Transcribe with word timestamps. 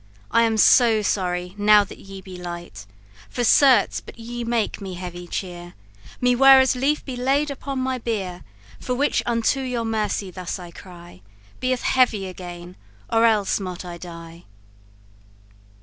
I 0.31 0.41
am 0.41 0.57
so 0.57 1.03
sorry, 1.03 1.53
now 1.59 1.83
that 1.83 1.99
you 1.99 2.23
be 2.23 2.35
light; 2.35 2.87
For 3.29 3.43
certain, 3.43 4.01
but 4.03 4.17
you 4.17 4.47
make 4.47 4.81
me 4.81 4.95
heavy 4.95 5.27
cheer, 5.27 5.75
Me 6.19 6.35
were 6.35 6.59
as 6.59 6.75
lief 6.75 7.05
be 7.05 7.15
laid 7.15 7.51
upon 7.51 7.77
my 7.77 7.99
bier; 7.99 8.43
For 8.79 8.95
which 8.95 9.21
unto 9.27 9.59
your 9.59 9.85
mercy 9.85 10.31
thus 10.31 10.57
I 10.57 10.71
cry: 10.71 11.21
Be 11.59 11.69
heavy 11.69 12.25
again, 12.25 12.77
or 13.11 13.25
else 13.25 13.59
might 13.59 13.85
I 13.85 13.99
die! 13.99 14.45